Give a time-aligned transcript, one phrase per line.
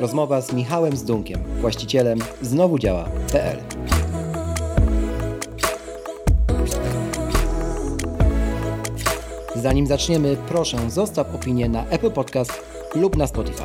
[0.00, 3.58] Rozmowa z Michałem Zdunkiem, właścicielem znowu działa.pl.
[9.54, 12.52] Zanim zaczniemy, proszę zostaw opinię na Apple Podcast
[12.94, 13.64] lub na Spotify.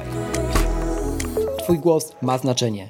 [1.57, 2.89] Twój głos ma znaczenie.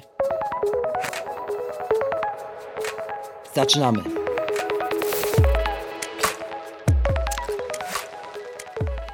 [3.54, 4.02] Zaczynamy.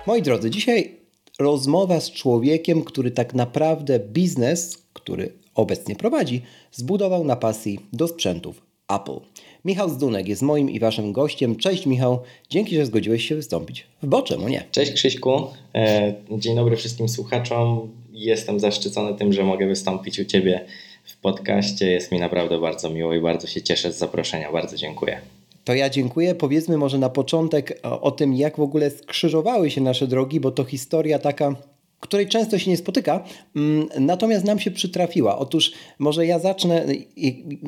[0.07, 1.08] Moi drodzy, dzisiaj
[1.39, 6.43] rozmowa z człowiekiem, który tak naprawdę biznes, który obecnie prowadzi,
[6.73, 9.21] zbudował na pasji do sprzętów Apple.
[9.65, 11.57] Michał Zdunek jest moim i waszym gościem.
[11.57, 14.65] Cześć Michał, dzięki, że zgodziłeś się wystąpić w Boczemu, nie?
[14.71, 17.93] Cześć Krzyśku, e, dzień dobry wszystkim słuchaczom.
[18.13, 20.65] Jestem zaszczycony tym, że mogę wystąpić u Ciebie
[21.05, 21.91] w podcaście.
[21.91, 24.53] Jest mi naprawdę bardzo miło i bardzo się cieszę z zaproszenia.
[24.53, 25.21] Bardzo dziękuję.
[25.69, 26.35] To ja dziękuję.
[26.35, 30.51] Powiedzmy może na początek o, o tym, jak w ogóle skrzyżowały się nasze drogi, bo
[30.51, 31.55] to historia taka
[32.01, 33.25] której często się nie spotyka,
[33.57, 35.39] mm, natomiast nam się przytrafiła.
[35.39, 36.87] Otóż może ja zacznę.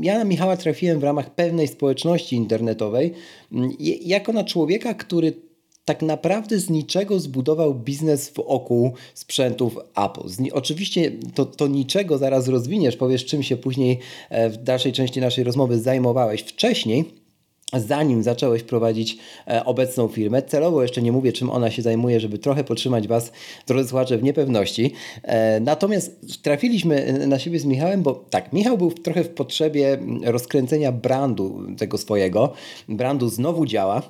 [0.00, 3.12] Ja na Michała trafiłem w ramach pewnej społeczności internetowej,
[3.52, 3.70] mm,
[4.02, 5.32] jako na człowieka, który
[5.84, 10.52] tak naprawdę z niczego zbudował biznes wokół sprzętów Apple.
[10.52, 13.98] oczywiście to, to niczego zaraz rozwiniesz, powiesz czym się później
[14.30, 17.19] e, w dalszej części naszej rozmowy zajmowałeś wcześniej
[17.72, 19.18] zanim zacząłeś prowadzić
[19.48, 20.42] e, obecną firmę.
[20.42, 23.32] Celowo jeszcze nie mówię, czym ona się zajmuje, żeby trochę podtrzymać Was,
[23.66, 24.92] drodzy słuchacze, w niepewności.
[25.22, 30.92] E, natomiast trafiliśmy na siebie z Michałem, bo tak, Michał był trochę w potrzebie rozkręcenia
[30.92, 32.52] brandu tego swojego.
[32.88, 34.02] Brandu znowu działa.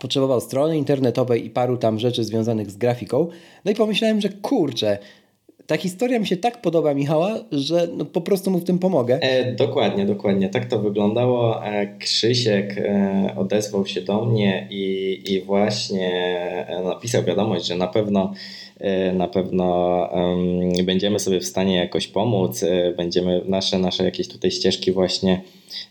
[0.00, 3.28] Potrzebował strony internetowej i paru tam rzeczy związanych z grafiką.
[3.64, 4.98] No i pomyślałem, że kurczę,
[5.66, 9.18] ta historia mi się tak podoba, Michała, że no po prostu mu w tym pomogę.
[9.22, 10.48] E, dokładnie, dokładnie.
[10.48, 11.66] Tak to wyglądało.
[11.66, 16.10] E, Krzysiek e, odezwał się do mnie i, i właśnie
[16.68, 18.32] e, napisał wiadomość, że na pewno
[19.12, 20.08] na pewno
[20.84, 25.42] będziemy sobie w stanie jakoś pomóc, e, będziemy nasze, nasze jakieś tutaj ścieżki właśnie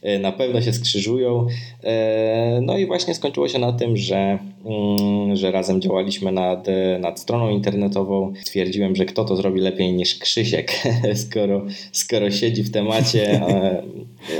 [0.01, 1.47] E, na pewno się skrzyżują.
[1.83, 6.67] E, no i właśnie skończyło się na tym, że, mm, że razem działaliśmy nad,
[6.99, 8.33] nad stroną internetową.
[8.41, 10.71] Stwierdziłem, że kto to zrobi lepiej niż Krzysiek,
[11.29, 13.41] skoro, skoro siedzi w temacie.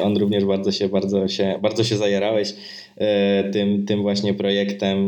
[0.03, 2.55] On również bardzo się, bardzo się, bardzo się zajarałeś e,
[3.53, 4.99] tym, tym właśnie projektem.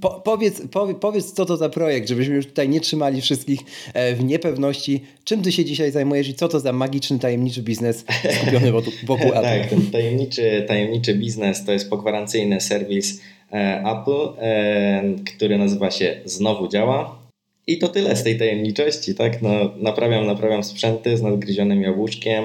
[0.00, 3.60] Po, powiedz, powiedz, powiedz, co to za projekt, żebyśmy już tutaj nie trzymali wszystkich
[3.94, 5.00] w niepewności.
[5.24, 8.04] Czym ty się dzisiaj zajmujesz i co to za magiczny, tajemniczy biznes
[8.40, 8.72] skupiony
[9.06, 9.42] wokół, Apple?
[9.42, 13.20] tak, ten tajemniczy, tajemniczy biznes to jest pogwarancyjny serwis
[13.52, 15.02] e, Apple, e,
[15.36, 17.24] który nazywa się Znowu Działa.
[17.66, 19.42] I to tyle z tej tajemniczości, tak?
[19.42, 22.44] No, naprawiam, naprawiam sprzęty z nadgryzionym jabłuszkiem,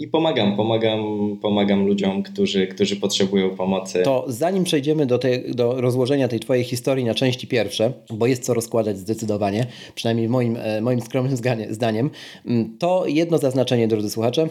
[0.00, 1.00] i pomagam, pomagam,
[1.42, 4.02] pomagam ludziom, którzy, którzy potrzebują pomocy.
[4.02, 5.18] To zanim przejdziemy do,
[5.48, 10.56] do rozłożenia tej Twojej historii na części pierwsze, bo jest co rozkładać zdecydowanie, przynajmniej moim,
[10.56, 11.36] e, moim skromnym
[11.70, 12.10] zdaniem,
[12.78, 14.48] to jedno zaznaczenie, drodzy słuchacze.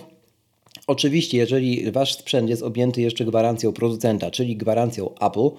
[0.89, 5.50] Oczywiście, jeżeli wasz sprzęt jest objęty jeszcze gwarancją producenta, czyli gwarancją Apple,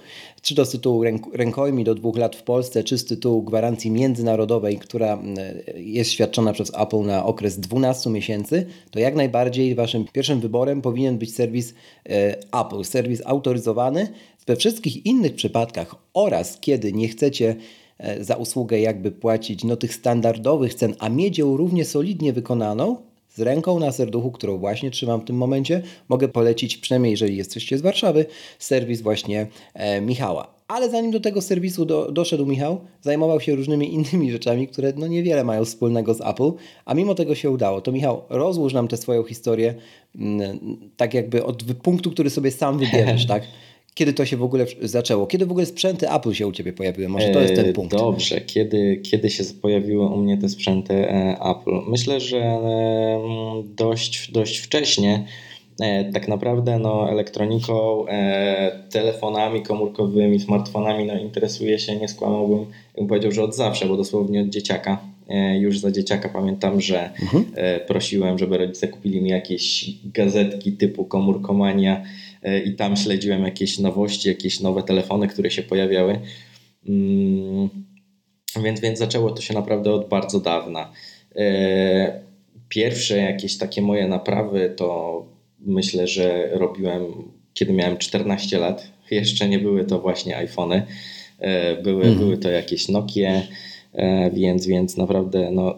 [0.43, 4.79] czy to z tytułu rękojmi do dwóch lat w Polsce, czy z tytułu gwarancji międzynarodowej,
[4.79, 10.41] która e, jest świadczona przez Apple na okres 12 miesięcy, to jak najbardziej waszym pierwszym
[10.41, 11.75] wyborem powinien być serwis
[12.09, 14.09] e, Apple, serwis autoryzowany.
[14.47, 17.57] We wszystkich innych przypadkach oraz kiedy nie chcecie
[17.99, 23.10] e, za usługę jakby płacić no, tych standardowych cen, a mieć ją równie solidnie wykonaną,
[23.31, 27.79] z ręką na serduchu, którą właśnie trzymam w tym momencie, mogę polecić, przynajmniej jeżeli jesteście
[27.79, 28.27] z Warszawy,
[28.59, 30.61] serwis właśnie e, Michała.
[30.69, 35.07] Ale zanim do tego serwisu do, doszedł Michał, zajmował się różnymi innymi rzeczami, które no
[35.07, 36.53] niewiele mają wspólnego z Apple,
[36.85, 37.81] a mimo tego się udało.
[37.81, 39.75] To Michał, rozłóż nam tę swoją historię
[40.15, 43.43] m, mm, tak jakby od punktu, który sobie sam wybierzesz, tak?
[43.95, 45.27] Kiedy to się w ogóle zaczęło?
[45.27, 47.09] Kiedy w ogóle sprzęty Apple się u Ciebie pojawiły?
[47.09, 47.97] Może to jest ten e, punkt.
[47.97, 51.91] Dobrze, kiedy, kiedy się pojawiły u mnie te sprzęty e, Apple?
[51.91, 52.59] Myślę, że
[53.77, 55.25] dość, dość wcześnie.
[55.81, 58.05] E, tak naprawdę no, elektroniką,
[58.91, 62.67] telefonami komórkowymi, smartfonami no, interesuję się, nie skłamałbym,
[62.97, 64.99] bym powiedział, że od zawsze, bo dosłownie od dzieciaka.
[65.59, 67.45] Już za dzieciaka pamiętam, że mhm.
[67.87, 72.30] prosiłem, żeby rodzice kupili mi jakieś gazetki typu komórkomania, E,
[72.67, 76.21] i tam śledziłem jakieś nowości, jakieś nowe telefony, które się pojawiały.
[76.89, 77.69] Mm,
[78.65, 80.93] więc, więc zaczęło to się naprawdę od bardzo dawna.
[81.37, 82.21] E,
[82.69, 85.27] pierwsze jakieś takie moje naprawy to
[85.61, 87.03] myślę, że robiłem
[87.55, 88.93] kiedy miałem 14 lat.
[89.11, 90.83] Jeszcze nie były to właśnie iPhony,
[91.39, 92.19] e, były, mhm.
[92.19, 93.43] były to jakieś Nokie,
[93.93, 95.75] e, więc, więc naprawdę no,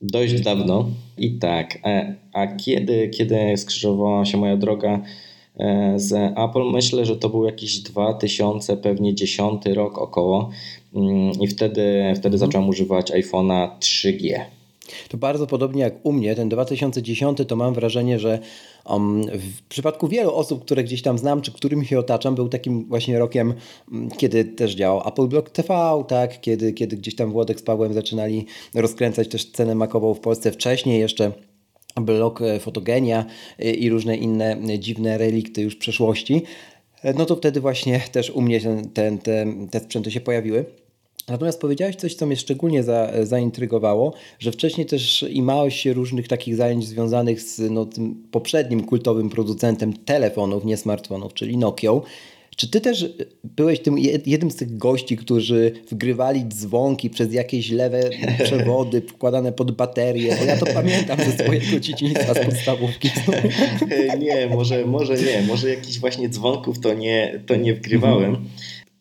[0.00, 0.90] dość dawno.
[1.18, 5.02] I tak, e, a kiedy, kiedy skrzyżowała się moja droga
[5.96, 10.50] z Apple, myślę, że to był jakiś 2000, pewnie 10 rok około.
[10.94, 12.38] Mm, I wtedy, wtedy mhm.
[12.38, 14.40] zacząłem używać iPhone'a 3G.
[15.08, 18.38] To bardzo podobnie jak u mnie, ten 2010 to mam wrażenie, że
[18.86, 22.84] um, w przypadku wielu osób, które gdzieś tam znam, czy którymi się otaczam, był takim
[22.84, 23.54] właśnie rokiem,
[23.92, 26.40] mm, kiedy też działał Apple Block TV, tak?
[26.40, 31.00] kiedy, kiedy gdzieś tam Włodek z Pawłem zaczynali rozkręcać też cenę makową w Polsce wcześniej
[31.00, 31.32] jeszcze
[32.00, 33.24] blok e, fotogenia
[33.58, 36.42] e, i różne inne dziwne relikty już przeszłości,
[37.02, 40.64] e, no to wtedy właśnie też u mnie ten, ten, te, te sprzęty się pojawiły.
[41.28, 46.56] Natomiast powiedziałeś coś, co mnie szczególnie za, zaintrygowało, że wcześniej też imałeś się różnych takich
[46.56, 52.00] zajęć związanych z no, tym poprzednim kultowym producentem telefonów, nie smartfonów, czyli Nokią.
[52.56, 53.06] Czy ty też
[53.44, 58.10] byłeś tym jednym z tych gości, którzy wgrywali dzwonki przez jakieś lewe
[58.44, 60.36] przewody wkładane pod baterie?
[60.38, 63.10] Bo ja to pamiętam ze swojego dzieciństwa, z podstawówki.
[64.18, 65.42] Nie, może, może nie.
[65.42, 68.30] Może jakichś właśnie dzwonków to nie, to nie wgrywałem.
[68.30, 68.48] Mhm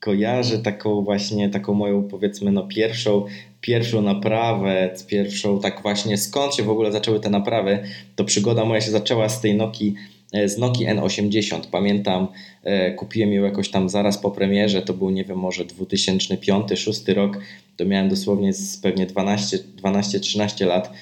[0.06, 3.26] kojarzę taką właśnie, taką moją powiedzmy no pierwszą,
[3.62, 7.80] pierwszą naprawę, pierwszą tak właśnie skąd się w ogóle zaczęły te naprawy,
[8.16, 10.15] to przygoda moja się zaczęła z tej Nokii e,
[10.46, 11.60] z Nokii N80.
[11.72, 12.28] Pamiętam,
[12.64, 17.40] e, kupiłem ją jakoś tam zaraz po premierze, to był nie wiem, może 2005-2006 rok,
[17.78, 20.94] to miałem dosłownie z pewnie 12-13 lat.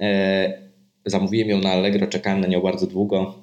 [0.00, 0.58] E,
[1.06, 3.42] zamówiłem ją na Allegro, czekałem na nią bardzo długo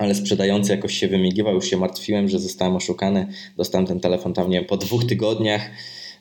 [0.00, 3.26] ale sprzedający jakoś się wymigiwał, już się martwiłem, że zostałem oszukany.
[3.56, 5.70] Dostałem ten telefon tam, nie wiem, po dwóch tygodniach.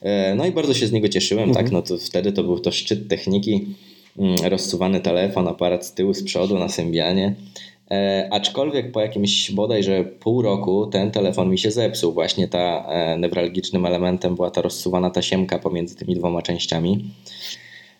[0.01, 1.57] E, no i bardzo się z niego cieszyłem, tak?
[1.57, 1.65] mhm.
[1.65, 1.73] tak?
[1.73, 3.75] No to wtedy to był to szczyt techniki.
[4.17, 7.35] Mm, rozsuwany telefon, aparat z tyłu, z przodu na Symbianie.
[7.91, 12.13] E, aczkolwiek po jakimś bodajże pół roku ten telefon mi się zepsuł.
[12.13, 17.05] Właśnie ta e, newralgicznym elementem była ta rozsuwana tasiemka pomiędzy tymi dwoma częściami.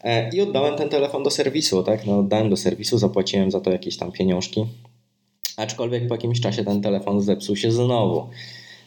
[0.04, 2.06] E, I oddałem ten telefon do serwisu, tak?
[2.06, 4.66] No, oddałem do serwisu, zapłaciłem za to jakieś tam pieniążki.
[5.58, 8.30] Aczkolwiek po jakimś czasie ten telefon zepsuł się znowu.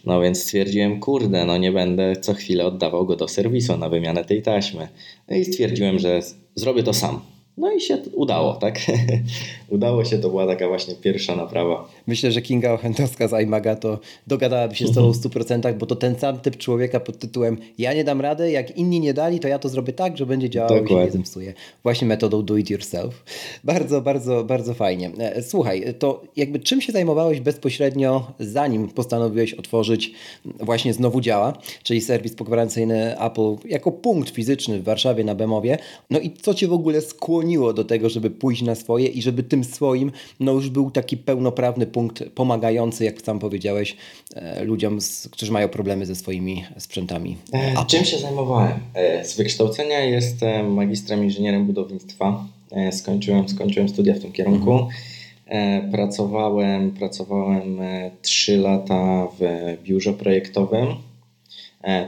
[0.07, 4.25] No więc stwierdziłem, kurde, no nie będę co chwilę oddawał go do serwisu na wymianę
[4.25, 4.89] tej taśmy.
[5.29, 6.21] No i stwierdziłem, że
[6.55, 7.21] zrobię to sam.
[7.57, 8.79] No i się udało, tak?
[9.69, 11.89] udało się, to była taka właśnie pierwsza naprawa.
[12.07, 15.97] Myślę, że Kinga Ochentowska z iMaga to dogadałaby się z tobą w 100%, bo to
[15.97, 19.49] ten sam typ człowieka pod tytułem ja nie dam rady, jak inni nie dali, to
[19.49, 20.97] ja to zrobię tak, że będzie działało Dokładnie.
[20.97, 21.55] i się nie zemstuje.
[21.83, 23.25] Właśnie metodą do it yourself.
[23.65, 25.11] Bardzo, bardzo, bardzo fajnie.
[25.19, 30.13] E, słuchaj, to jakby czym się zajmowałeś bezpośrednio zanim postanowiłeś otworzyć
[30.45, 35.79] właśnie znowu działa, czyli serwis pogwarancyjny Apple jako punkt fizyczny w Warszawie na Bemowie.
[36.11, 39.43] No i co cię w ogóle skłoniło do tego, żeby pójść na swoje i żeby
[39.43, 43.97] tym swoim no już był taki pełnoprawny punkt pomagający, jak sam powiedziałeś,
[44.35, 44.99] e, ludziom,
[45.31, 47.37] którzy mają problemy ze swoimi sprzętami.
[47.77, 48.73] A e, czym się zajmowałem?
[48.95, 52.47] E, z wykształcenia jestem magistrem inżynierem budownictwa.
[52.93, 54.73] Skończyłem, skończyłem studia w tym kierunku.
[54.73, 55.91] Mhm.
[55.91, 57.79] Pracowałem, pracowałem
[58.23, 59.43] 3 lata w
[59.83, 60.87] biurze projektowym.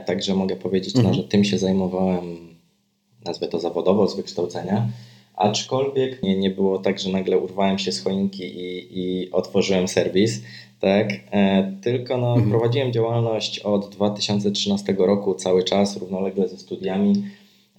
[0.05, 1.17] Także mogę powiedzieć, no, mhm.
[1.17, 2.37] no, że tym się zajmowałem,
[3.25, 4.87] nazwę to zawodowo, z wykształcenia.
[5.37, 10.41] Aczkolwiek nie, nie było tak, że nagle urwałem się z choinki i, i otworzyłem serwis,
[10.79, 11.09] tak?
[11.31, 12.49] E, tylko no, mhm.
[12.49, 17.23] prowadziłem działalność od 2013 roku cały czas, równolegle ze studiami.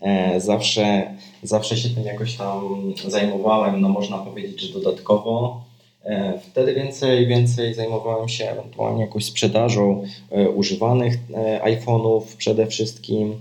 [0.01, 5.67] E, zawsze, zawsze się tym jakoś tam zajmowałem, no można powiedzieć, że dodatkowo.
[6.07, 13.35] E, wtedy więcej, więcej zajmowałem się ewentualnie jakąś sprzedażą e, używanych e, iPhone'ów przede wszystkim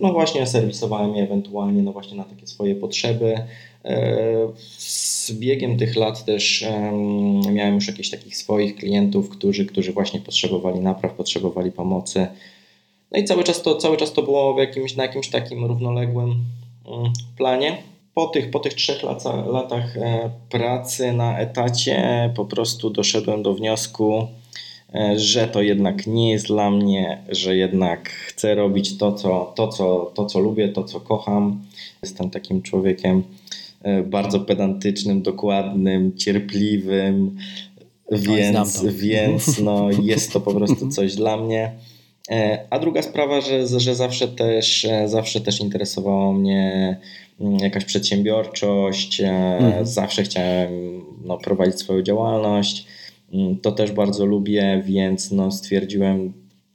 [0.00, 3.34] no właśnie serwisowałem je ewentualnie no właśnie na takie swoje potrzeby.
[3.84, 6.64] E, z biegiem tych lat też
[7.52, 12.26] miałem już jakichś takich swoich klientów, którzy, którzy właśnie potrzebowali napraw, potrzebowali pomocy.
[13.12, 16.34] No i cały czas to, cały czas to było w jakimś, na jakimś takim równoległym
[16.86, 17.82] mm, planie.
[18.14, 19.02] Po tych, po tych trzech
[19.52, 24.39] latach e, pracy na etacie po prostu doszedłem do wniosku, E,
[25.16, 30.12] że to jednak nie jest dla mnie, że jednak chcę robić to, co, to, co,
[30.14, 31.62] to, co lubię, to, co kocham.
[32.02, 33.22] Jestem takim człowiekiem
[33.82, 37.36] e, bardzo pedantycznym, dokładnym, cierpliwym,
[38.12, 41.72] więc, więc no, jest to po prostu coś dla mnie.
[42.30, 46.96] E, a druga sprawa, że, że zawsze, też, zawsze też interesowała mnie
[47.40, 49.86] mm, jakaś przedsiębiorczość, mhm.
[49.86, 50.70] zawsze chciałem
[51.24, 52.86] no, prowadzić swoją działalność.
[53.32, 56.32] Mm, to też bardzo lubię, więc no stwierdziłem,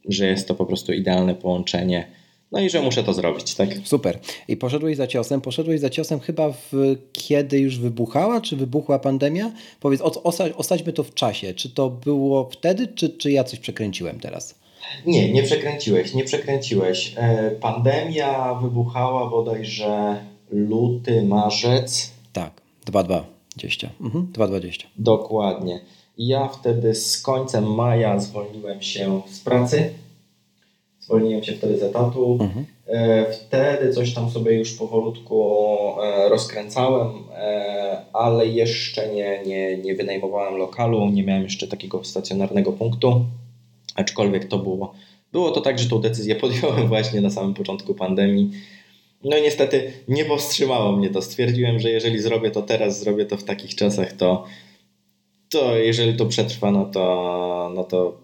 [0.10, 2.08] że jest to po prostu idealne połączenie
[2.52, 3.70] no i że muszę to zrobić, tak?
[3.84, 4.20] Super.
[4.48, 5.42] I poszedłeś za ciosem.
[5.42, 9.52] Poszedłeś za ciosem chyba w, kiedy już wybuchała, czy wybuchła pandemia?
[9.80, 11.54] Powiedz, osa, osadźmy to w czasie.
[11.54, 14.56] Czy to było wtedy, czy, czy ja coś przekręciłem teraz?
[15.06, 17.14] Nie, nie przekręciłeś, nie przekręciłeś.
[17.18, 20.16] E, pandemia wybuchała bodajże
[20.52, 22.12] luty, marzec.
[22.34, 23.88] Tak, 2-2-20.
[24.02, 24.84] Mhm, 2-20.
[24.98, 25.80] Dokładnie.
[26.18, 29.94] Ja wtedy z końcem maja zwolniłem się z pracy
[31.06, 32.38] zwolniłem się wtedy z etatu.
[32.42, 32.66] Mhm.
[32.88, 35.58] E, wtedy coś tam sobie już powolutku
[36.04, 37.08] e, rozkręcałem,
[37.38, 43.26] e, ale jeszcze nie, nie, nie wynajmowałem lokalu, nie miałem jeszcze takiego stacjonarnego punktu,
[43.96, 44.94] aczkolwiek to było,
[45.32, 48.52] było to tak, że tą decyzję podjąłem właśnie na samym początku pandemii.
[49.24, 51.22] No i niestety nie powstrzymało mnie to.
[51.22, 54.46] Stwierdziłem, że jeżeli zrobię to teraz, zrobię to w takich czasach, to,
[55.56, 58.18] to jeżeli to przetrwa, no to, no to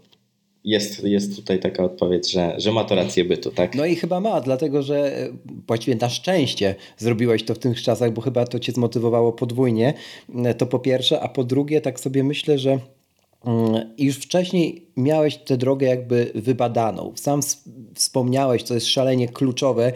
[0.63, 3.75] jest, jest tutaj taka odpowiedź, że, że ma to rację bytu, tak?
[3.75, 5.29] No i chyba ma, dlatego że e,
[5.67, 9.93] właściwie na szczęście zrobiłeś to w tych czasach, bo chyba to cię zmotywowało podwójnie.
[10.35, 12.79] E, to po pierwsze, a po drugie, tak sobie myślę, że
[13.45, 17.13] mm, już wcześniej miałeś tę drogę jakby wybadaną.
[17.15, 17.41] Sam
[17.95, 19.93] wspomniałeś, co jest szalenie kluczowe,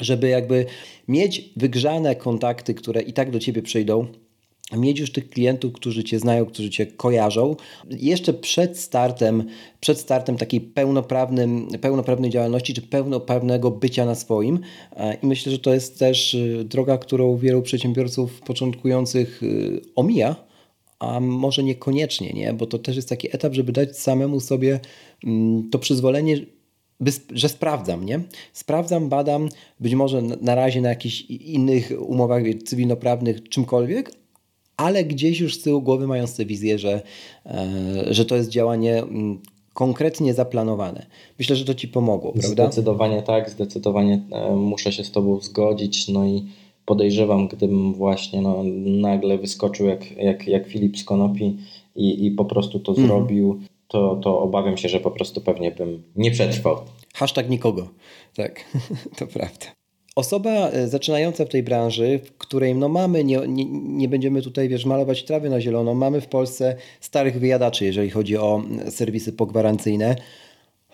[0.00, 0.66] żeby jakby
[1.08, 4.06] mieć wygrzane kontakty, które i tak do ciebie przyjdą
[4.76, 7.56] mieć już tych klientów, którzy Cię znają, którzy Cię kojarzą,
[7.90, 9.44] jeszcze przed startem,
[9.80, 14.60] przed startem takiej pełnoprawnym, pełnoprawnej działalności, czy pełnoprawnego bycia na swoim.
[14.96, 20.36] E, I myślę, że to jest też y, droga, którą wielu przedsiębiorców początkujących y, omija,
[20.98, 22.52] a może niekoniecznie, nie?
[22.52, 24.80] bo to też jest taki etap, żeby dać samemu sobie
[25.24, 26.36] mm, to przyzwolenie,
[27.34, 28.20] że sprawdzam, nie?
[28.52, 29.48] Sprawdzam, badam,
[29.80, 34.12] być może na razie na jakichś innych umowach cywilnoprawnych, czymkolwiek,
[34.76, 37.02] ale gdzieś już z tyłu głowy mając tę wizję, że,
[37.46, 37.64] e,
[38.10, 39.38] że to jest działanie mm,
[39.74, 41.06] konkretnie zaplanowane.
[41.38, 42.64] Myślę, że to Ci pomogło, prawda?
[42.64, 46.44] Zdecydowanie tak, zdecydowanie e, muszę się z Tobą zgodzić, no i
[46.86, 51.56] podejrzewam, gdybym właśnie no, nagle wyskoczył jak, jak, jak Filip z Konopi
[51.96, 53.08] i, i po prostu to mhm.
[53.08, 56.76] zrobił, to, to obawiam się, że po prostu pewnie bym nie przetrwał.
[57.14, 57.88] Hashtag nikogo.
[58.34, 58.64] Tak,
[59.18, 59.81] to prawda.
[60.16, 64.68] Osoba e, zaczynająca w tej branży, w której no mamy, nie, nie, nie, będziemy tutaj
[64.68, 70.16] wiesz, malować trawy na zielono, mamy w Polsce starych wyjadaczy, jeżeli chodzi o serwisy pogwarancyjne,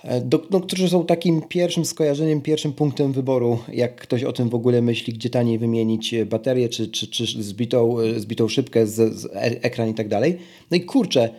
[0.05, 4.49] e, do, no, którzy są takim pierwszym skojarzeniem, pierwszym punktem wyboru, jak ktoś o tym
[4.49, 9.15] w ogóle myśli, gdzie taniej wymienić baterię, czy, czy, czy zbitą, e, zbitą szybkę, z,
[9.15, 9.29] z
[9.63, 10.39] ekran i tak dalej.
[10.71, 11.31] No i kurczę,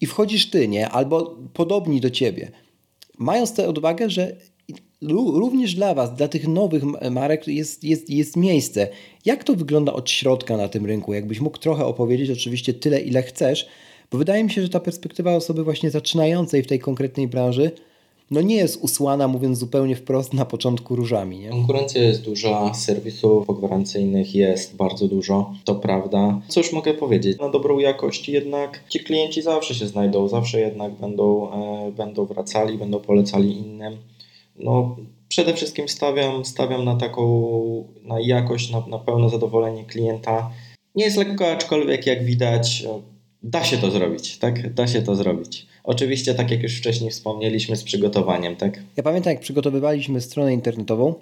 [0.00, 0.88] i wchodzisz ty, nie?
[0.88, 2.50] Albo podobni do ciebie.
[3.18, 4.36] Mając tę odwagę, że
[5.10, 8.88] również dla Was, dla tych nowych marek jest, jest, jest miejsce.
[9.24, 11.14] Jak to wygląda od środka na tym rynku?
[11.14, 13.68] Jakbyś mógł trochę opowiedzieć, oczywiście tyle, ile chcesz,
[14.10, 17.70] bo wydaje mi się, że ta perspektywa osoby właśnie zaczynającej w tej konkretnej branży
[18.32, 21.38] no nie jest usłana, mówiąc zupełnie wprost, na początku różami.
[21.38, 21.48] Nie?
[21.48, 26.40] Konkurencja jest duża, serwisów pogwarancyjnych jest bardzo dużo, to prawda.
[26.48, 27.38] Cóż mogę powiedzieć?
[27.38, 32.78] Na dobrą jakość jednak ci klienci zawsze się znajdą, zawsze jednak będą, e, będą wracali,
[32.78, 33.96] będą polecali innym.
[34.56, 34.96] No,
[35.28, 37.22] przede wszystkim stawiam, stawiam na taką
[38.02, 40.50] na jakość, na, na pełne zadowolenie klienta.
[40.94, 42.84] Nie jest lekko, aczkolwiek jak widać,
[43.42, 44.74] da się to zrobić, tak?
[44.74, 45.66] Da się to zrobić.
[45.84, 48.82] Oczywiście, tak jak już wcześniej wspomnieliśmy, z przygotowaniem, tak?
[48.96, 51.14] Ja pamiętam, jak przygotowywaliśmy stronę internetową,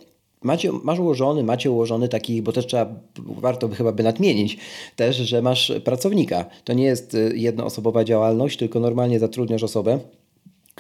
[0.43, 4.59] Macie, masz ułożony, macie ułożony taki, bo też trzeba, warto by chyba by nadmienić
[4.97, 6.45] też, że masz pracownika.
[6.65, 9.99] To nie jest y, jednoosobowa działalność, tylko normalnie zatrudniasz osobę,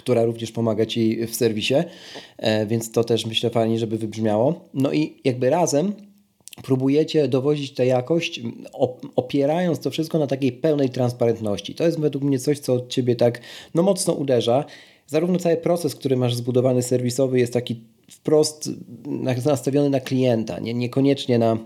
[0.00, 1.74] która również pomaga Ci w serwisie,
[2.38, 4.68] e, więc to też myślę fajnie, żeby wybrzmiało.
[4.74, 5.92] No i jakby razem
[6.62, 8.40] próbujecie dowozić tę jakość,
[9.16, 11.74] opierając to wszystko na takiej pełnej transparentności.
[11.74, 13.40] To jest według mnie coś, co od Ciebie tak
[13.74, 14.64] no, mocno uderza.
[15.06, 17.80] Zarówno cały proces, który masz zbudowany serwisowy jest taki
[18.10, 18.70] wprost
[19.44, 21.58] nastawiony na klienta, nie, niekoniecznie na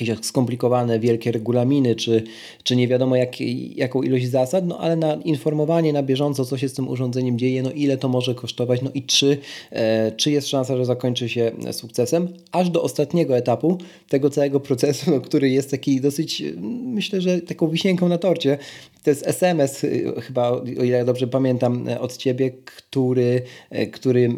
[0.00, 2.22] jakieś skomplikowane, wielkie regulaminy, czy,
[2.62, 3.40] czy nie wiadomo jak,
[3.76, 7.62] jaką ilość zasad, no ale na informowanie na bieżąco, co się z tym urządzeniem dzieje,
[7.62, 9.38] no ile to może kosztować, no i czy,
[9.70, 15.10] e, czy jest szansa, że zakończy się sukcesem, aż do ostatniego etapu tego całego procesu,
[15.10, 16.42] no, który jest taki dosyć,
[16.84, 18.58] myślę, że taką wisienką na torcie,
[19.06, 24.36] to jest SMS, y, chyba, o ile dobrze pamiętam, e, od ciebie, który, e, który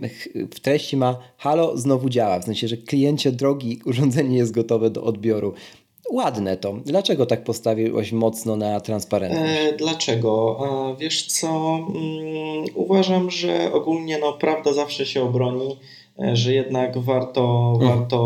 [0.55, 2.41] w treści ma halo, znowu działa.
[2.41, 5.48] W sensie, że kliencie drogi, urządzenie jest gotowe do odbioru.
[6.13, 6.73] Ładne to.
[6.73, 9.53] Dlaczego tak postawiłeś mocno na transparentność?
[9.61, 10.59] E, dlaczego?
[10.93, 15.77] E, wiesz co, mm, uważam, że ogólnie no, prawda zawsze się obroni,
[16.19, 17.89] e, że jednak warto, mm.
[17.89, 18.19] warto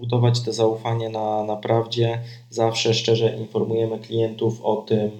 [0.00, 2.18] budować to zaufanie na, na prawdzie.
[2.50, 5.10] Zawsze szczerze informujemy klientów o tym,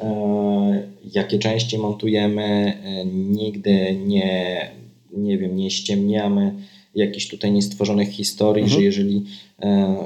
[0.00, 2.78] e, jakie części montujemy.
[2.84, 4.70] E, nigdy nie,
[5.12, 6.54] nie wiem, nie ściemniamy
[6.98, 8.80] jakichś tutaj niestworzonych historii, mhm.
[8.80, 9.24] że jeżeli
[9.62, 9.96] e,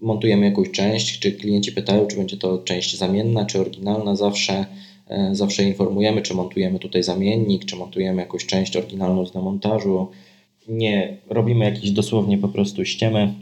[0.00, 4.66] montujemy jakąś część, czy klienci pytają, czy będzie to część zamienna, czy oryginalna, zawsze,
[5.08, 10.08] e, zawsze informujemy, czy montujemy tutaj zamiennik, czy montujemy jakąś część oryginalną z demontażu.
[10.68, 13.34] Nie robimy jakieś dosłownie po prostu ściemy.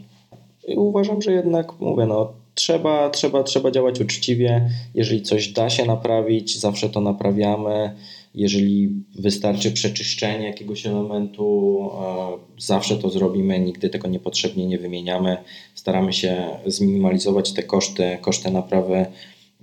[0.67, 4.69] I uważam, że jednak mówię, no trzeba, trzeba, trzeba działać uczciwie.
[4.95, 7.95] Jeżeli coś da się naprawić, zawsze to naprawiamy.
[8.35, 15.37] Jeżeli wystarczy przeczyszczenie jakiegoś elementu, e, zawsze to zrobimy, nigdy tego niepotrzebnie nie wymieniamy.
[15.75, 19.05] Staramy się zminimalizować te koszty, koszty naprawy,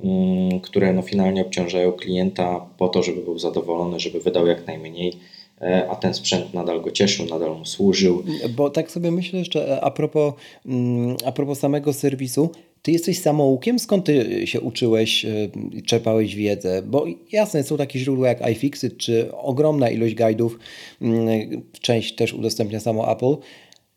[0.00, 5.12] mm, które no finalnie obciążają klienta po to, żeby był zadowolony, żeby wydał jak najmniej
[5.60, 8.22] e, a ten sprzęt nadal go cieszył, nadal mu służył.
[8.56, 10.34] Bo tak sobie myślę jeszcze e, a propos,
[10.66, 12.50] mm, a propos samego serwisu,
[12.82, 13.78] ty jesteś samoukiem?
[13.78, 15.48] Skąd ty się uczyłeś, e,
[15.86, 16.82] czerpałeś wiedzę?
[16.82, 20.58] Bo jasne, są takie źródła jak iFixit, czy ogromna ilość guidów,
[21.02, 23.36] mm, część też udostępnia samo Apple,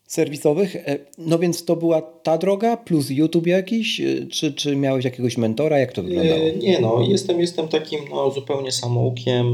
[0.07, 0.75] serwisowych.
[0.75, 5.37] E, no więc to była ta droga plus YouTube jakiś, e, czy, czy miałeś jakiegoś
[5.37, 5.79] mentora?
[5.79, 6.39] Jak to wyglądało?
[6.57, 9.45] Nie, no, jestem, jestem takim no, zupełnie samoukiem.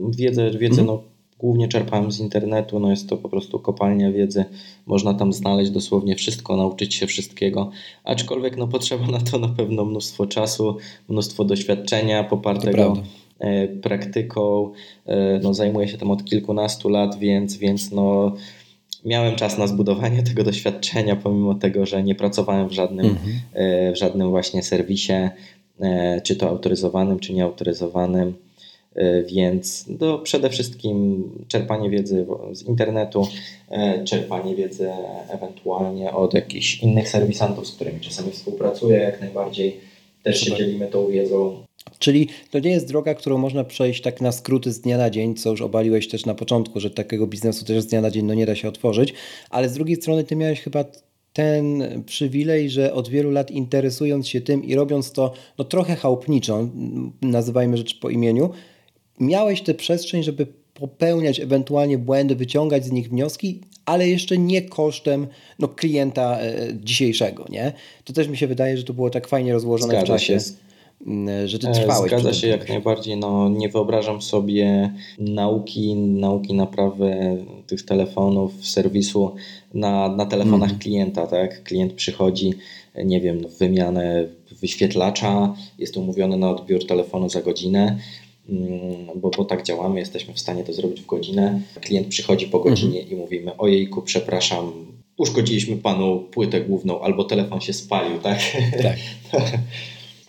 [0.00, 0.86] Wiedzę, wiedzę mhm.
[0.86, 1.02] no,
[1.38, 4.44] głównie czerpałem z internetu, no jest to po prostu kopalnia wiedzy,
[4.86, 7.70] można tam znaleźć dosłownie wszystko, nauczyć się wszystkiego,
[8.04, 10.76] aczkolwiek no potrzeba na to na pewno mnóstwo czasu,
[11.08, 12.96] mnóstwo doświadczenia popartego
[13.38, 14.72] e, praktyką,
[15.06, 18.34] e, no zajmuję się tym od kilkunastu lat, więc, więc no
[19.04, 23.32] miałem czas na zbudowanie tego doświadczenia, pomimo tego, że nie pracowałem w żadnym, mhm.
[23.52, 25.12] E, w żadnym właśnie serwisie,
[26.22, 28.34] czy to autoryzowanym, czy nieautoryzowanym.
[28.98, 33.28] E, więc no, przede wszystkim czerpanie wiedzy z internetu,
[33.70, 34.90] e, czerpanie wiedzy
[35.28, 39.80] ewentualnie od jakichś innych serwisantów, z którymi czasami współpracuję, jak najbardziej.
[40.22, 41.62] Też się dzielimy tą wiedzą.
[41.98, 45.34] Czyli to nie jest droga, którą można przejść tak na skróty z dnia na dzień,
[45.34, 48.34] co już obaliłeś też na początku, że takiego biznesu też z dnia na dzień no
[48.34, 49.14] nie da się otworzyć,
[49.50, 50.84] ale z drugiej strony ty miałeś chyba
[51.32, 56.68] ten przywilej, że od wielu lat interesując się tym i robiąc to no trochę chałupniczo,
[57.22, 58.50] nazywajmy rzecz po imieniu,
[59.20, 65.26] miałeś tę przestrzeń, żeby popełniać ewentualnie błędy, wyciągać z nich wnioski, ale jeszcze nie kosztem
[65.58, 66.54] no, klienta e,
[66.84, 67.44] dzisiejszego.
[67.48, 67.72] Nie?
[68.04, 70.40] To też mi się wydaje, że to było tak fajnie rozłożone Zgadza w czasie.
[70.40, 71.48] Się.
[71.48, 72.10] Że ty e, trwałeś.
[72.10, 73.16] Zgadza się jak najbardziej.
[73.16, 79.34] No, nie wyobrażam sobie nauki, nauki naprawy tych telefonów, serwisu
[79.74, 80.80] na, na telefonach mm.
[80.80, 81.26] klienta.
[81.26, 81.62] Tak?
[81.62, 82.54] Klient przychodzi,
[83.04, 84.26] nie wiem, wymianę
[84.60, 87.98] wyświetlacza, jest umówiony na odbiór telefonu za godzinę Mm,
[89.14, 91.60] bo, bo tak działamy, jesteśmy w stanie to zrobić w godzinę.
[91.80, 93.18] Klient przychodzi po godzinie mhm.
[93.18, 98.38] i mówimy: Ojejku, przepraszam, uszkodziliśmy panu płytę główną albo telefon się spalił, tak?
[98.82, 98.96] Tak.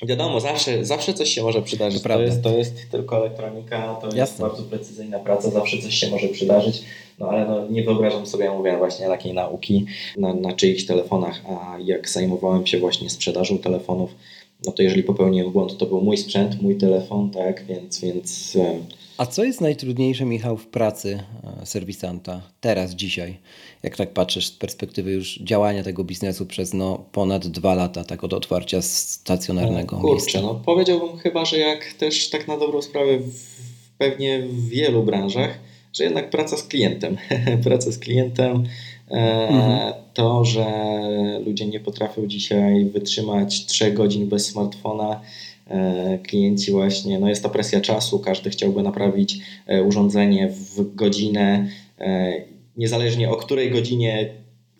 [0.07, 2.03] Wiadomo, zawsze, zawsze coś się może przydarzyć.
[2.03, 4.19] To, to, jest, to jest tylko elektronika, to Jasne.
[4.19, 6.83] jest bardzo precyzyjna praca, zawsze coś się może przydarzyć.
[7.19, 9.85] No ale no, nie wyobrażam sobie, ja mówię właśnie takiej nauki
[10.17, 14.15] na, na czyichś telefonach, a jak zajmowałem się właśnie sprzedażą telefonów,
[14.65, 18.01] no to jeżeli popełniłem błąd, to był mój sprzęt, mój telefon, tak, więc...
[18.01, 18.57] więc
[19.19, 21.23] a co jest najtrudniejsze, Michał, w pracy
[21.61, 23.37] e, serwisanta teraz, dzisiaj?
[23.83, 28.23] Jak tak patrzysz z perspektywy już działania tego biznesu przez no, ponad dwa lata, tak
[28.23, 30.41] od otwarcia stacjonarnego no, kurczę, miejsca?
[30.41, 33.33] no powiedziałbym chyba, że jak też tak na dobrą sprawę w,
[33.97, 35.59] pewnie w wielu branżach,
[35.93, 37.17] że jednak praca z klientem.
[37.63, 38.63] praca z klientem,
[39.09, 39.93] mhm.
[40.13, 40.65] To, że
[41.45, 45.21] ludzie nie potrafią dzisiaj wytrzymać 3 godzin bez smartfona,
[45.67, 51.67] e, klienci właśnie, no jest ta presja czasu, każdy chciałby naprawić e, urządzenie w godzinę,
[52.77, 54.29] niezależnie o której godzinie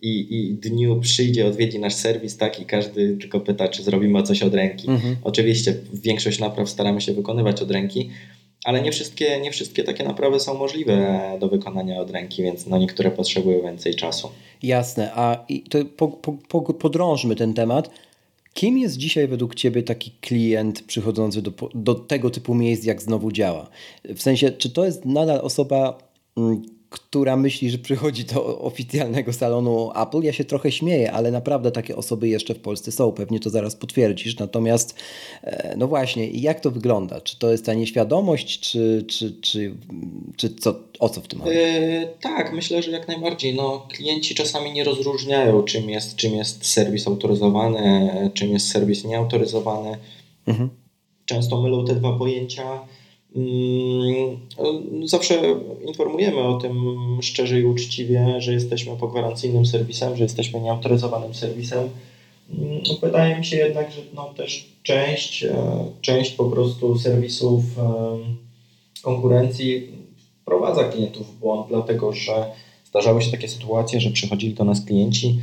[0.02, 4.42] i, i dniu przyjdzie, odwiedzi nasz serwis, tak, i każdy tylko pyta, czy zrobimy coś
[4.42, 4.90] od ręki.
[4.90, 5.16] Mhm.
[5.24, 8.10] Oczywiście większość napraw staramy się wykonywać od ręki,
[8.64, 12.78] ale nie wszystkie, nie wszystkie takie naprawy są możliwe do wykonania od ręki, więc no
[12.78, 14.30] niektóre potrzebują więcej czasu.
[14.62, 15.46] Jasne, a
[15.96, 16.08] po,
[16.48, 17.90] po, podrążmy ten temat.
[18.54, 23.32] Kim jest dzisiaj według Ciebie taki klient przychodzący do, do tego typu miejsc, jak znowu
[23.32, 23.68] działa?
[24.04, 25.98] W sensie, czy to jest nadal osoba
[26.36, 30.22] mm, która myśli, że przychodzi do oficjalnego salonu Apple.
[30.22, 33.12] Ja się trochę śmieję, ale naprawdę takie osoby jeszcze w Polsce są.
[33.12, 34.38] Pewnie to zaraz potwierdzisz.
[34.38, 34.94] Natomiast,
[35.42, 37.20] e, no właśnie, jak to wygląda?
[37.20, 39.74] Czy to jest ta nieświadomość, czy, czy, czy,
[40.36, 41.56] czy co, o co w tym chodzi?
[41.56, 43.54] Yy, tak, myślę, że jak najbardziej.
[43.54, 49.98] No, klienci czasami nie rozróżniają, czym jest, czym jest serwis autoryzowany, czym jest serwis nieautoryzowany.
[50.46, 50.70] Mhm.
[51.24, 52.80] Często mylą te dwa pojęcia
[55.04, 55.34] zawsze
[55.86, 56.74] informujemy o tym
[57.22, 61.88] szczerze i uczciwie, że jesteśmy pogwarancyjnym serwisem, że jesteśmy nieautoryzowanym serwisem.
[62.58, 65.54] Mm, wydaje mi się jednak, że no też część, e,
[66.00, 68.18] część po prostu serwisów e,
[69.02, 69.88] konkurencji
[70.42, 72.44] wprowadza klientów w błąd, dlatego że
[72.84, 75.38] zdarzały się takie sytuacje, że przychodzili do nas klienci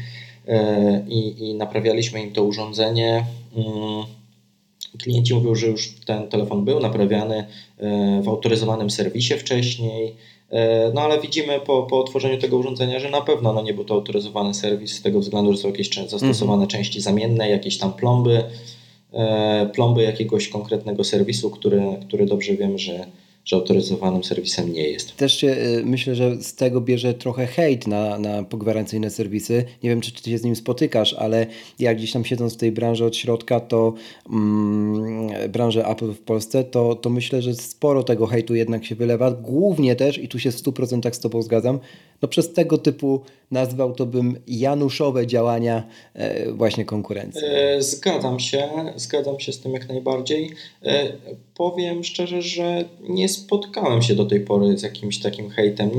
[0.48, 3.26] e, i, i naprawialiśmy im to urządzenie.
[4.98, 7.46] Klienci mówią, że już ten telefon był naprawiany
[7.78, 10.16] e, w autoryzowanym serwisie wcześniej,
[10.50, 13.84] e, no ale widzimy po, po otworzeniu tego urządzenia, że na pewno no, nie był
[13.84, 16.68] to autoryzowany serwis z tego względu, że są jakieś zastosowane mhm.
[16.68, 18.44] części zamienne, jakieś tam plomby,
[19.74, 23.06] plomby jakiegoś konkretnego serwisu, który, który dobrze wiem, że
[23.48, 25.16] że autoryzowanym serwisem nie jest.
[25.16, 29.66] Też się, y, myślę, że z tego bierze trochę hejt na, na pogwarancyjne serwisy.
[29.84, 31.48] Nie wiem, czy ty się z nim spotykasz, ale
[31.80, 33.94] jak gdzieś tam siedząc w tej branży od środka, to
[34.30, 35.30] mm,
[35.86, 39.32] Apple w Polsce, to, to myślę, że sporo tego hejtu jednak się wylewa.
[39.32, 41.80] Głównie też, i tu się w 100% z Tobą zgadzam,
[42.22, 47.42] no przez tego typu nazwał to bym januszowe działania e, właśnie konkurencji.
[47.46, 50.52] E, zgadzam się, zgadzam się z tym jak najbardziej.
[50.84, 51.12] E,
[51.56, 55.90] powiem szczerze, że nie spotkałem się do tej pory z jakimś takim hejtem.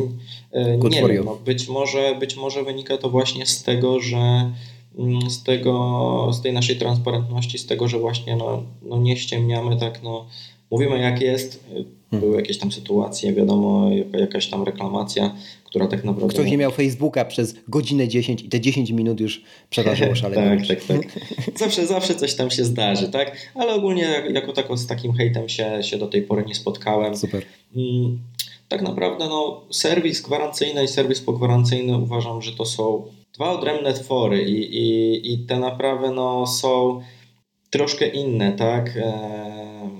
[0.78, 4.52] Good nie wiem, no być, może, być może wynika to właśnie z tego, że
[4.98, 9.76] mm, z tego, z tej naszej transparentności, z tego, że właśnie no, no nie ściemniamy
[9.76, 10.26] tak, no
[10.70, 11.64] mówimy jak jest,
[12.10, 12.40] były hmm.
[12.40, 15.34] jakieś tam sytuacje, wiadomo, jakaś tam reklamacja,
[15.70, 16.34] która tak naprawdę...
[16.34, 20.66] Ktoś nie miał Facebooka przez godzinę 10 i te 10 minut już przeważyło szalenie.
[20.66, 21.06] tak, tak, tak.
[21.58, 23.36] Zawsze, zawsze coś tam się zdarzy, tak?
[23.54, 27.16] Ale ogólnie jako tako z takim hejtem się, się do tej pory nie spotkałem.
[27.16, 27.42] Super.
[27.76, 28.18] Mm,
[28.68, 33.04] tak naprawdę no, serwis gwarancyjny i serwis pogwarancyjny uważam, że to są
[33.34, 37.00] dwa odrębne twory i, i, i te naprawy no, są
[37.70, 38.96] troszkę inne, tak?
[38.96, 39.97] Eee,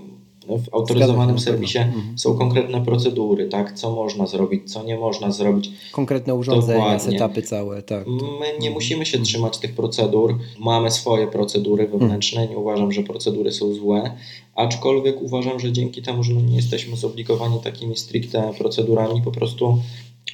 [0.56, 2.18] w autoryzowanym serwisie mhm.
[2.18, 3.72] są konkretne procedury, tak?
[3.72, 5.70] Co można zrobić, co nie można zrobić.
[5.92, 7.12] Konkretne urządzenia, Dokładnie.
[7.12, 8.06] setupy całe, tak.
[8.06, 8.72] My nie mhm.
[8.72, 10.38] musimy się trzymać tych procedur.
[10.58, 12.48] Mamy swoje procedury wewnętrzne.
[12.48, 14.16] Nie uważam, że procedury są złe,
[14.54, 19.78] aczkolwiek uważam, że dzięki temu, że nie jesteśmy zobligowani takimi stricte procedurami, po prostu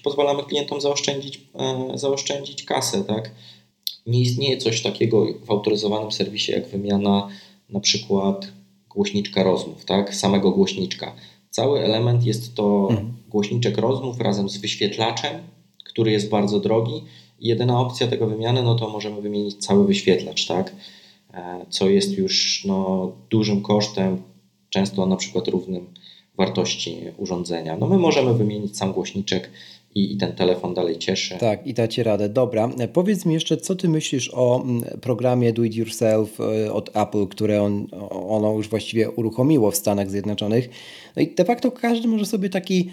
[0.05, 3.31] pozwalamy klientom zaoszczędzić, e, zaoszczędzić kasę, tak?
[4.07, 7.29] Nie istnieje coś takiego w autoryzowanym serwisie jak wymiana
[7.70, 8.46] na przykład
[8.95, 10.15] głośniczka rozmów, tak?
[10.15, 11.15] Samego głośniczka.
[11.51, 13.13] Cały element jest to mhm.
[13.29, 15.43] głośniczek rozmów razem z wyświetlaczem,
[15.85, 17.05] który jest bardzo drogi.
[17.41, 20.73] Jedyna opcja tego wymiany, no to możemy wymienić cały wyświetlacz, tak?
[21.35, 24.23] E, co jest już no, dużym kosztem,
[24.71, 25.87] często na przykład równym
[26.37, 27.77] wartości urządzenia.
[27.77, 29.51] No my możemy wymienić sam głośniczek
[29.95, 31.39] i, i ten telefon dalej cieszy.
[31.39, 32.29] Tak, i dacie radę.
[32.29, 36.97] Dobra, powiedz mi jeszcze, co ty myślisz o mm, programie Do It Yourself e, od
[36.97, 40.69] Apple, które on, ono już właściwie uruchomiło w Stanach Zjednoczonych.
[41.17, 42.91] No i de facto każdy może sobie taki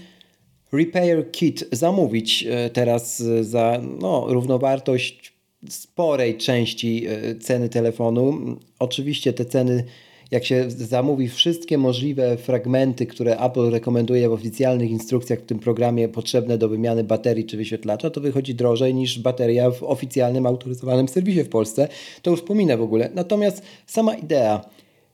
[0.74, 5.34] repair kit zamówić e, teraz za no, równowartość
[5.70, 7.06] sporej części
[7.40, 8.40] ceny telefonu.
[8.80, 9.84] Oczywiście te ceny
[10.32, 16.10] jak się zamówi wszystkie możliwe fragmenty, które Apple rekomenduje w oficjalnych instrukcjach w tym programie
[16.10, 21.44] potrzebne do wymiany baterii czy wyświetlacza, to wychodzi drożej niż bateria w oficjalnym autoryzowanym serwisie
[21.44, 21.88] w Polsce.
[22.22, 23.10] To już pominę w ogóle.
[23.14, 24.70] Natomiast sama idea,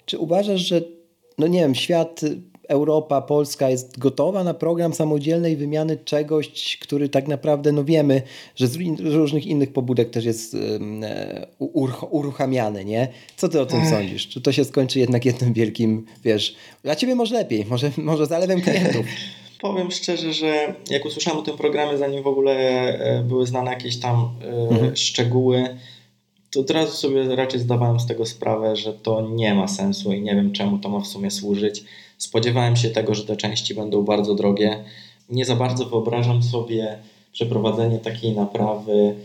[0.05, 0.81] czy uważasz, że
[1.37, 2.21] no nie wiem, świat
[2.67, 8.21] Europa, Polska jest gotowa na program samodzielnej wymiany czegoś, który tak naprawdę, no wiemy,
[8.55, 11.47] że z różnych innych pobudek też jest e,
[12.11, 13.07] uruchamiany, nie?
[13.37, 13.89] Co ty o tym Ech.
[13.89, 14.27] sądzisz?
[14.27, 18.61] Czy to się skończy jednak jednym wielkim, wiesz, dla ciebie może lepiej, może, może zalewem
[18.61, 19.05] klientów.
[19.61, 23.99] Powiem szczerze, że jak usłyszałem o tym programie, zanim w ogóle e, były znane jakieś
[23.99, 24.95] tam e, mhm.
[24.95, 25.77] szczegóły,
[26.51, 30.21] to od razu sobie raczej zdawałem z tego sprawę, że to nie ma sensu i
[30.21, 31.83] nie wiem czemu to ma w sumie służyć.
[32.17, 34.83] Spodziewałem się tego, że te części będą bardzo drogie.
[35.29, 36.97] Nie za bardzo wyobrażam sobie
[37.31, 39.15] przeprowadzenie takiej naprawy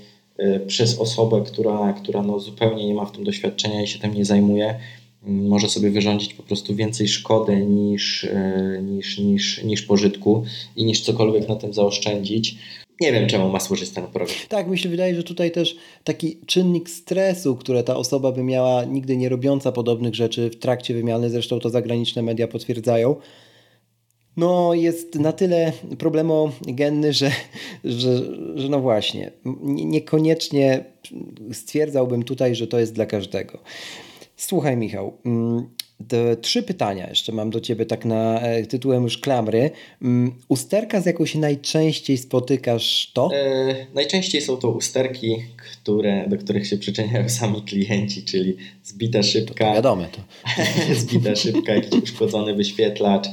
[0.41, 4.15] y, przez osobę, która, która no zupełnie nie ma w tym doświadczenia i się tym
[4.15, 4.79] nie zajmuje.
[5.27, 10.45] Może sobie wyrządzić po prostu więcej szkody niż, y, niż, niż, niż pożytku
[10.77, 12.57] i niż cokolwiek na tym zaoszczędzić
[13.01, 14.37] nie wiem, czemu ma służyć ten program.
[14.49, 18.85] Tak, mi się wydaje, że tutaj też taki czynnik stresu, które ta osoba by miała
[18.85, 23.17] nigdy nie robiąca podobnych rzeczy w trakcie wymiany, zresztą to zagraniczne media potwierdzają,
[24.37, 27.31] no jest na tyle problemogenny, że,
[27.85, 28.17] że,
[28.55, 29.33] że no właśnie,
[29.65, 30.85] niekoniecznie
[31.53, 33.59] stwierdzałbym tutaj, że to jest dla każdego.
[34.37, 35.69] Słuchaj Michał, mm,
[36.41, 39.71] Trzy pytania jeszcze mam do Ciebie, tak na e, tytułem już klamry.
[40.03, 43.31] Mm, usterka, z jaką się najczęściej spotykasz, to?
[43.35, 49.69] E, najczęściej są to usterki, które, do których się przyczyniają sami klienci, czyli zbita szybka.
[49.69, 50.21] To wiadomo to.
[50.95, 53.27] zbita szybka, jakiś uszkodzony wyświetlacz.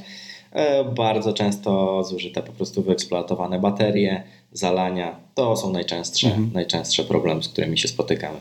[0.52, 5.20] E, bardzo często zużyte po prostu wyeksploatowane baterie, zalania.
[5.36, 6.52] To są najczęstsze, mhm.
[6.54, 8.38] najczęstsze problemy, z którymi się spotykamy.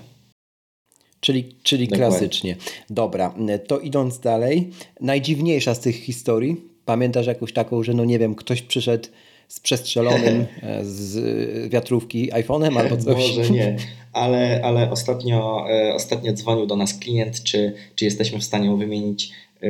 [1.20, 2.57] Czyli, czyli klasycznie.
[2.90, 3.35] Dobra,
[3.66, 8.62] to idąc dalej, najdziwniejsza z tych historii, pamiętasz jakąś taką, że no nie wiem, ktoś
[8.62, 9.09] przyszedł
[9.48, 13.37] z przestrzelonym e, z wiatrówki iPhone'em albo coś.
[13.37, 13.76] Może nie,
[14.12, 19.33] ale, ale ostatnio, e, ostatnio dzwonił do nas klient, czy, czy jesteśmy w stanie wymienić
[19.62, 19.68] e,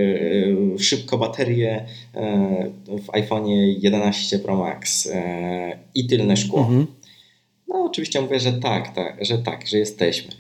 [0.79, 1.85] szybko baterię
[2.87, 3.47] w iPhone
[3.79, 5.13] 11 Pro Max
[5.95, 6.61] i tylne szkło.
[6.61, 6.87] Mhm.
[7.69, 10.31] No oczywiście mówię, że tak, tak, że tak, że jesteśmy.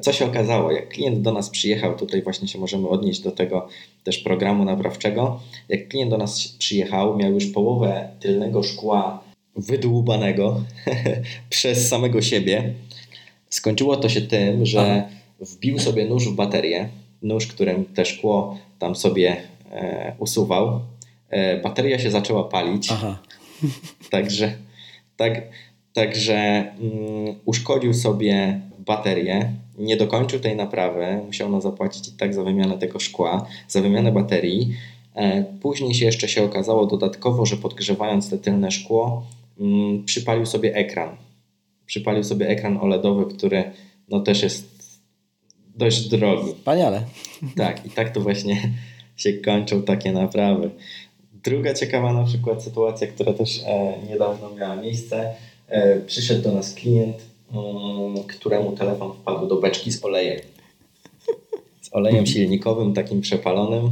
[0.00, 0.72] Co się okazało?
[0.72, 3.68] Jak klient do nas przyjechał, tutaj właśnie się możemy odnieść do tego
[4.04, 5.40] też programu naprawczego.
[5.68, 9.24] Jak klient do nas przyjechał, miał już połowę tylnego szkła
[9.56, 10.60] wydłubanego
[11.50, 12.74] przez samego siebie.
[13.50, 15.08] Skończyło to się tym, że
[15.40, 16.88] wbił sobie nóż w baterię,
[17.22, 19.36] nóż, którym te szkło tam sobie
[19.72, 20.80] e, usuwał.
[21.30, 22.88] E, bateria się zaczęła palić.
[22.92, 23.18] Aha.
[24.10, 24.52] Także,
[25.16, 25.42] tak,
[25.96, 32.42] także mm, uszkodził sobie baterię nie dokończył tej naprawy, musiał nam zapłacić i tak za
[32.44, 34.76] wymianę tego szkła, za wymianę baterii.
[35.14, 39.26] E, później się jeszcze się okazało dodatkowo, że podgrzewając te tylne szkło,
[39.60, 41.16] mm, przypalił sobie ekran.
[41.86, 43.64] Przypalił sobie ekran OLEDowy, który
[44.08, 44.98] no też jest
[45.76, 46.52] dość drogi.
[46.54, 47.02] Wspaniale.
[47.56, 48.56] Tak, i tak to właśnie
[49.16, 50.70] się kończą takie naprawy.
[51.44, 55.34] Druga ciekawa na przykład sytuacja, która też e, niedawno miała miejsce.
[55.68, 60.40] E, przyszedł do nas klient Mm, któremu telefon wpadł do beczki z olejem.
[61.82, 63.90] Z olejem silnikowym, takim przepalonym.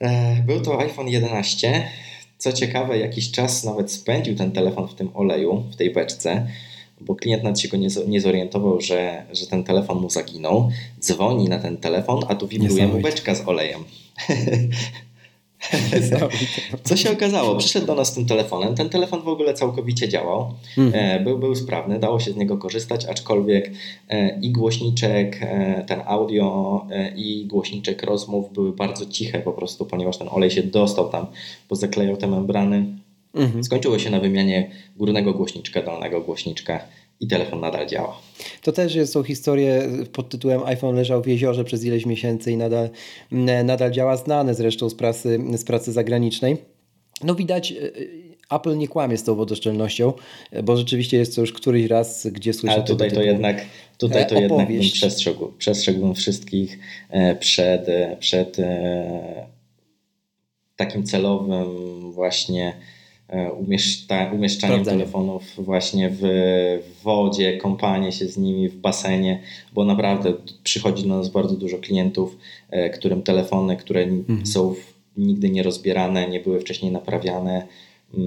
[0.00, 1.88] E, był to iPhone 11.
[2.38, 6.46] Co ciekawe, jakiś czas nawet spędził ten telefon w tym oleju, w tej beczce,
[7.00, 10.70] bo klient nawet się go nie, nie zorientował, że, że ten telefon mu zaginął.
[11.00, 13.84] Dzwoni na ten telefon, a tu wibruje mu beczka z olejem.
[16.84, 17.56] Co się okazało?
[17.56, 18.74] Przyszedł do nas z tym telefonem.
[18.74, 20.54] Ten telefon w ogóle całkowicie działał.
[20.78, 21.24] Mhm.
[21.24, 23.70] Był, był sprawny, dało się z niego korzystać, aczkolwiek
[24.08, 30.18] e, i głośniczek, e, ten audio i głośniczek rozmów były bardzo ciche po prostu, ponieważ
[30.18, 31.26] ten olej się dostał tam,
[31.68, 32.86] bo zaklejał te membrany.
[33.34, 33.64] Mhm.
[33.64, 36.80] Skończyło się na wymianie górnego głośniczka, dolnego głośniczka
[37.20, 38.18] i telefon nadal działa.
[38.62, 42.56] To też jest, są historie pod tytułem iPhone leżał w jeziorze przez ileś miesięcy i
[42.56, 42.90] nadal,
[43.64, 46.56] nadal działa, znane zresztą z pracy, z pracy zagranicznej.
[47.24, 47.76] No widać, e,
[48.50, 50.12] Apple nie kłamie z tą wodoszczelnością,
[50.62, 52.74] bo rzeczywiście jest to już któryś raz, gdzie słyszę...
[52.74, 53.64] Ale tutaj to jednak,
[53.98, 56.78] tutaj to jednak bym przestrzegł, przestrzegłbym wszystkich
[57.10, 58.56] e, przed, e, przed
[60.76, 62.76] takim celowym właśnie
[63.34, 66.22] E, umieszcza, umieszczaniem telefonów właśnie w
[67.02, 69.40] wodzie, kąpanie się z nimi w basenie,
[69.72, 70.32] bo naprawdę
[70.64, 72.36] przychodzi do nas bardzo dużo klientów,
[72.70, 74.46] e, którym telefony, które mhm.
[74.46, 74.74] są
[75.16, 77.66] nigdy nie rozbierane, nie były wcześniej naprawiane
[78.14, 78.24] mm,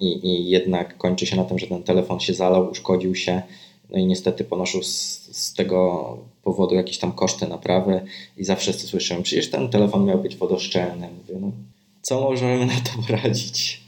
[0.00, 3.42] i, i jednak kończy się na tym, że ten telefon się zalał, uszkodził się,
[3.90, 4.88] no i niestety ponoszą z,
[5.32, 8.00] z tego powodu jakieś tam koszty naprawy
[8.36, 11.08] i zawsze słyszę, przecież ten telefon miał być wodoszczelny.
[11.18, 11.50] Mówię, no,
[12.02, 13.81] co możemy na to poradzić?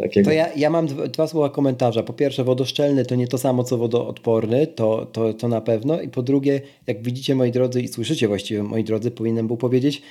[0.00, 0.24] Takiego.
[0.24, 2.02] To ja, ja mam dwa, dwa, słowa komentarza.
[2.02, 6.00] Po pierwsze, wodoszczelny to nie to samo co wodoodporny, to, to, to na pewno.
[6.00, 10.02] I po drugie, jak widzicie moi drodzy i słyszycie właściwie moi drodzy, powinienem był powiedzieć,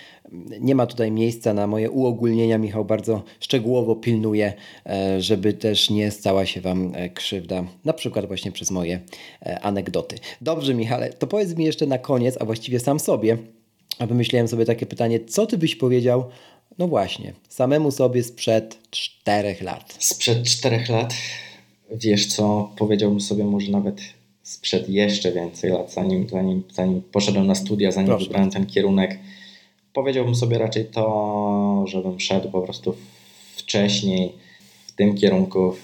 [0.60, 2.58] nie ma tutaj miejsca na moje uogólnienia.
[2.58, 4.54] Michał bardzo szczegółowo pilnuje,
[4.86, 9.00] e, żeby też nie stała się Wam e, krzywda, na przykład właśnie przez moje
[9.46, 10.16] e, anegdoty.
[10.42, 13.38] Dobrze Michale, to powiedz mi jeszcze na koniec, a właściwie sam sobie,
[14.00, 16.24] a wymyśliłem sobie takie pytanie, co Ty byś powiedział
[16.80, 19.96] no właśnie, samemu sobie sprzed czterech lat.
[20.00, 21.14] Sprzed czterech lat,
[21.92, 24.02] wiesz co, powiedziałbym sobie może nawet
[24.44, 28.26] sprzed jeszcze więcej lat, zanim, zanim, zanim poszedłem na studia, zanim Proszę.
[28.26, 29.20] wybrałem ten kierunek,
[29.94, 32.96] powiedziałbym sobie raczej to, żebym szedł po prostu
[33.56, 34.34] wcześniej
[34.88, 35.76] w tym kierunku,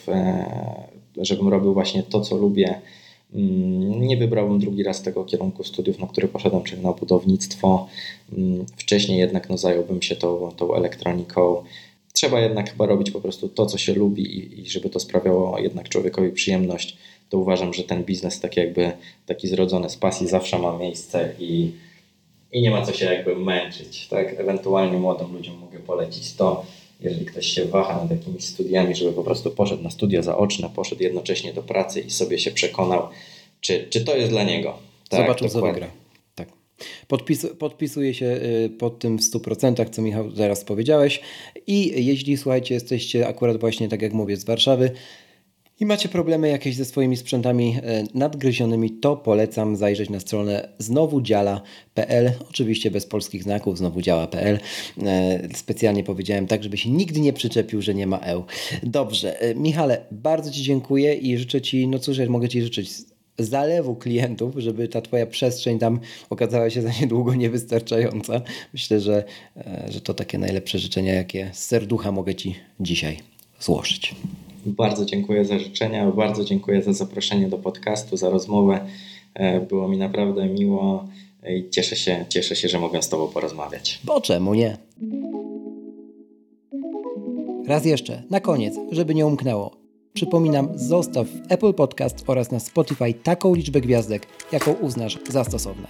[1.17, 2.81] żebym robił właśnie to, co lubię,
[3.99, 7.87] nie wybrałbym drugi raz tego kierunku studiów, na który poszedłem, czyli na budownictwo.
[8.37, 11.63] Mm, wcześniej jednak no, zająłbym się tą, tą elektroniką.
[12.13, 15.59] Trzeba jednak chyba robić po prostu to, co się lubi i, i żeby to sprawiało
[15.59, 16.97] jednak człowiekowi przyjemność,
[17.29, 18.91] to uważam, że ten biznes tak jakby
[19.25, 21.71] taki zrodzony z pasji zawsze ma miejsce i,
[22.51, 24.07] i nie ma co się jakby męczyć.
[24.07, 24.39] Tak?
[24.39, 26.65] Ewentualnie młodym ludziom mogę polecić to,
[26.99, 31.03] jeżeli ktoś się waha nad jakimiś studiami, żeby po prostu poszedł na studia zaoczne, poszedł
[31.03, 33.07] jednocześnie do pracy i sobie się przekonał,
[33.61, 34.77] czy, czy to jest dla niego.
[35.09, 35.87] Tak, Zobaczył, co wygra.
[36.35, 36.49] Tak.
[37.07, 41.21] Podpis, podpisuję się y, pod tym w 100%, co Michał teraz powiedziałeś.
[41.67, 44.91] I jeśli słuchajcie, jesteście akurat właśnie, tak jak mówię, z Warszawy,
[45.79, 52.31] i macie problemy jakieś ze swoimi sprzętami e, nadgryzionymi, to polecam zajrzeć na stronę znowudziala.pl.
[52.49, 54.59] Oczywiście bez polskich znaków, znowudziała.pl.
[55.03, 58.43] E, specjalnie powiedziałem tak, żeby się nigdy nie przyczepił, że nie ma EU.
[58.83, 62.91] Dobrze, e, Michale, bardzo Ci dziękuję i życzę Ci, no cóż, ja mogę Ci życzyć
[63.39, 68.41] zalewu klientów, żeby ta Twoja przestrzeń tam okazała się za niedługo niewystarczająca.
[68.73, 69.23] Myślę, że,
[69.89, 73.19] że to takie najlepsze życzenia, jakie z serducha mogę Ci dzisiaj
[73.59, 74.15] złożyć.
[74.65, 78.85] Bardzo dziękuję za życzenia, bardzo dziękuję za zaproszenie do podcastu, za rozmowę.
[79.33, 81.07] E, było mi naprawdę miło
[81.49, 83.99] i cieszę się, cieszę się, że mogę z Tobą porozmawiać.
[84.03, 84.77] Bo czemu nie?
[87.67, 89.71] Raz jeszcze, na koniec, żeby nie umknęło.
[90.13, 95.87] Przypominam, zostaw w Apple Podcast oraz na Spotify taką liczbę gwiazdek, jaką uznasz za stosowne.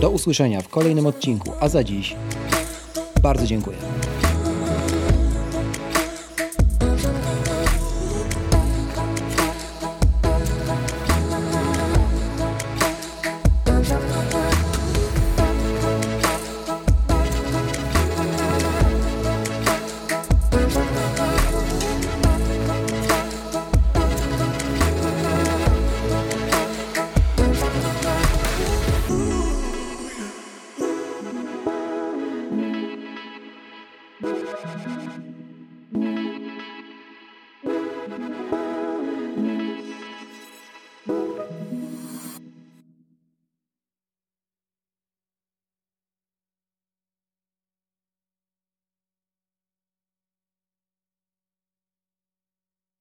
[0.00, 2.16] Do usłyszenia w kolejnym odcinku, a za dziś
[3.22, 3.76] bardzo dziękuję.